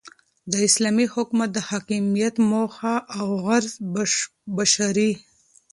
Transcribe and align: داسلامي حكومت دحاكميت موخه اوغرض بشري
داسلامي 0.51 1.05
حكومت 1.13 1.49
دحاكميت 1.57 2.35
موخه 2.49 2.95
اوغرض 3.21 3.73
بشري 4.57 5.11